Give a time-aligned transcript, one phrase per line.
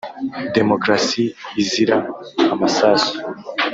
[0.55, 1.23] demokarasi
[1.61, 1.97] izira
[2.53, 3.11] amasasu